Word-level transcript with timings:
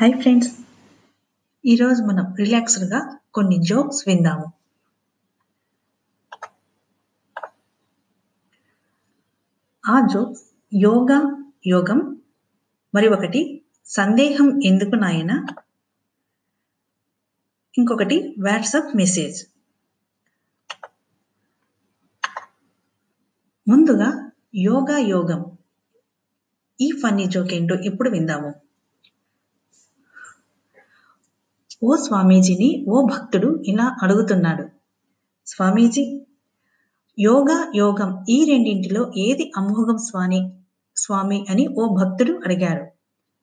Hi 0.00 0.14
friends 0.20 0.52
ఈరోజు 1.64 2.02
మనం 2.02 2.26
రిలాక్స్డ్గా 2.38 3.00
కొన్ని 3.36 3.56
జోక్స్ 3.70 3.98
విందాము. 4.08 4.46
ఆ 9.84 9.96
జోక్స్ 10.12 10.44
యోగా 10.72 11.18
యోగం 11.72 12.00
మరి 12.94 13.10
ఒకటి 13.16 13.42
సందేహం 13.88 14.48
ఎందుకు 14.70 14.96
నాయన? 15.02 15.34
ఇంకొకటి 17.74 18.18
వాట్సాప్ 18.46 18.96
మెసేజ్ 19.02 19.38
ముందుగా 23.66 24.10
యోగా 24.68 24.98
యోగం. 25.12 25.44
ఈ 26.80 26.90
ఫన్నీ 27.02 27.28
జోక్ 27.36 27.54
ఏంటో 27.58 27.78
ఇప్పుడు 27.90 28.10
విందాము. 28.10 28.52
ఓ 31.82 31.96
స్వామీజీని 31.96 32.84
ఓ 32.88 32.96
భక్తుడు 33.06 33.48
ఇలా 33.66 33.96
అడుగుతున్నాడు. 34.02 34.64
స్వామీజీ 35.46 36.02
యోగా 37.18 37.56
యోగం 37.74 38.10
ఈ 38.28 38.36
రెండింటిలో 38.50 39.02
ఏది 39.16 39.52
అమోఘం 39.56 39.98
స్వామి 39.98 40.40
స్వామి 40.96 41.46
అని 41.50 41.64
ఓ 41.78 41.84
భక్తుడు 41.94 42.32
అడిగాడు. 42.44 42.84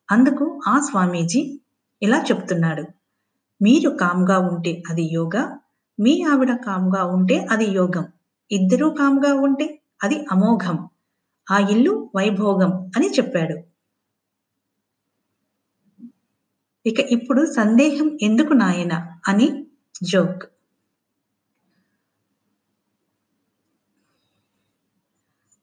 అందుకు 0.10 0.46
ఆ 0.68 0.76
స్వామీజీ 0.80 1.42
ఇలా 2.02 2.20
చెప్తున్నాడు. 2.32 2.84
మీరు 3.62 3.90
కామ్గా 3.98 4.38
ఉంటే 4.40 4.84
అది 4.90 5.06
యోగా 5.14 5.44
మీ 6.00 6.14
ఆవిడ 6.32 6.52
కామ్గా 6.66 7.04
ఉంటే 7.06 7.38
అది 7.52 7.68
యోగం. 7.72 8.06
ఇద్దరూ 8.52 8.90
కామ్గా 8.90 9.34
ఉంటే 9.34 9.68
అది 10.04 10.26
అమోఘం. 10.32 10.78
ఆ 11.48 11.60
ఇల్లు 11.74 12.12
వైభోగం 12.16 12.72
అని 12.96 13.10
చెప్పాడు. 13.10 13.56
ఇక 16.86 17.00
ఇప్పుడు 17.00 17.46
సందేహం 17.46 18.18
ఎందుకు 18.22 18.54
నాయన? 18.54 18.94
అని 19.28 19.66
జోక్. 20.04 20.44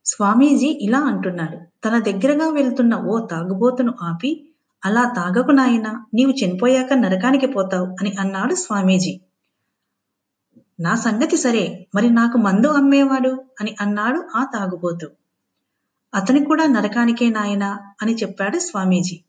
స్వామీజీ 0.07 0.67
ఇలా 0.67 0.98
అంటున్నాడు. 0.98 1.59
తన 1.85 1.98
దగ్గరగా 1.98 2.48
వెళ్తున్న 2.48 2.95
ఓ 2.95 3.27
తాగుబోతును 3.27 3.95
ఆపి 4.03 4.48
అలా 4.85 5.12
తాగకు 5.17 5.51
నాయన 5.51 6.05
నీవు 6.15 6.31
చనిపోయాక 6.31 6.92
నరకానికి 6.92 7.47
పోతావు 7.47 7.87
అని 7.87 8.12
అన్నాడు 8.20 8.55
స్వామీజీ. 8.55 9.20
నా 10.81 10.95
సంగతి 10.95 11.37
సరే 11.37 11.89
మరి 11.95 12.11
నాకు 12.11 12.39
మందు 12.39 12.67
అమ్మేవాడు? 12.69 13.45
అని 13.61 13.77
అన్నాడు 13.81 14.29
ఆ 14.37 14.45
తాగుబోతు. 14.45 15.11
అతని 16.15 16.45
కూడా 16.45 16.67
నరకానికే 16.67 17.31
నాయనా 17.31 17.70
అని 18.03 18.15
చెప్పాడు 18.15 18.59
స్వామీజీ. 18.59 19.25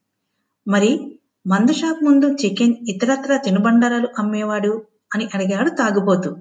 మరి 0.67 1.19
మందు 1.47 1.73
షాప్ 1.73 2.03
ముందు 2.03 2.27
చికెన్ 2.33 2.75
ఇతరత్ర 2.89 3.37
తినుబండారాలు 3.37 4.09
అమ్మేవాడు 4.19 4.83
అని 5.13 5.29
అడిగాడు 5.33 5.69
తాగుబోతు. 5.69 6.37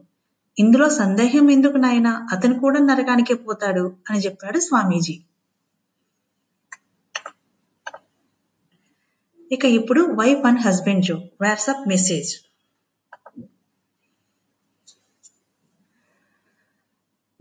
ఇందులో 0.59 0.91
సందేహం 0.91 1.51
ఎందుకు 1.51 1.77
నాయనా? 1.77 2.29
అతను 2.33 2.59
కూడా 2.59 2.81
నరకానికే 2.81 3.35
పోతాడు 3.35 3.97
అని 4.11 4.21
చెప్పాడు 4.21 4.59
స్వామీజీ. 4.59 5.21
ఇక 9.53 9.65
ఇప్పుడు 9.65 10.01
వైఫ్ 10.01 10.47
అండ్ 10.47 10.61
హస్బెండ్ 10.61 11.05
జో 11.05 11.15
వాట్సాప్ 11.15 11.89
మెసేజ్. 11.89 12.33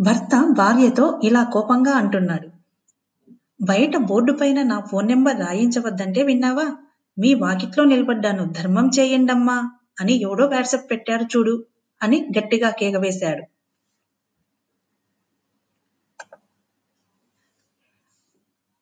భర్త 0.01 0.45
భార్యతో 0.51 1.21
ఇలా 1.23 1.43
కోపంగా 1.43 1.91
అంటున్నాడు. 1.91 2.47
బయట 3.61 3.97
బోర్డు 3.97 4.33
పైన 4.33 4.63
నా 4.63 4.79
ఫోన్ 4.79 5.07
నెంబర్ 5.07 5.39
రాయించవద్దంటే 5.39 6.23
విన్నావా? 6.23 6.77
మీ 7.17 7.31
వాకిట్లో 7.35 7.83
నిలబడ్డాను. 7.85 8.43
ధర్మం 8.51 8.87
చేయండమ్మా 8.97 9.57
అని 10.01 10.13
ఎవడో 10.17 10.45
వాట్సప్ 10.47 10.89
పెట్టారు 10.91 11.25
చూడు 11.33 11.55
అని 12.01 12.17
గట్టిగా 12.37 12.69
కేగవేశాడు 12.79 13.43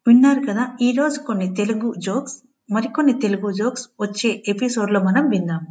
విన్నారు 0.08 0.42
కదా 0.48 0.64
ఈరోజు 0.82 1.18
కొన్ని 1.20 1.48
తెలుగు 1.56 1.90
జోక్స్ 1.98 2.38
మరికొన్ని 2.70 3.14
తెలుగు 3.20 3.50
జోక్స్ 3.52 3.86
వచ్చే 4.00 4.30
ఎపిసోడ్లో 4.48 5.00
మనం 5.00 5.26
విందాము 5.30 5.70